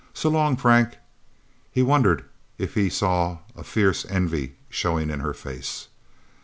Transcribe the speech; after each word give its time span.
"So 0.15 0.29
long, 0.31 0.57
Frank..." 0.57 0.97
He 1.71 1.83
wondered 1.83 2.25
if 2.57 2.73
he 2.73 2.89
saw 2.89 3.37
a 3.55 3.63
fierce 3.63 4.03
envy 4.09 4.55
showing 4.67 5.11
in 5.11 5.19
her 5.19 5.35
face. 5.35 5.89